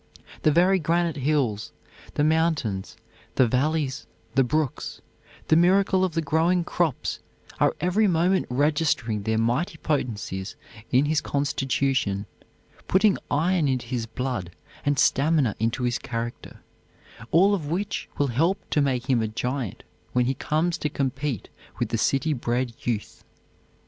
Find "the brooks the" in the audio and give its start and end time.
4.33-5.55